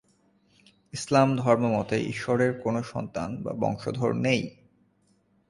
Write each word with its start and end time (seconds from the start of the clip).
ইসলাম 0.93 1.35
ধর্মমতে 1.35 1.97
ঈশ্বরের 2.01 2.51
কোন 2.61 2.81
সন্তান 2.81 3.29
বা 3.43 3.51
বংশধর 3.53 4.11
নেই। 4.13 4.41